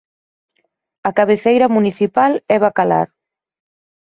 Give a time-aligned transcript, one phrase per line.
[1.09, 3.07] A cabeceira municipal é Bacalar.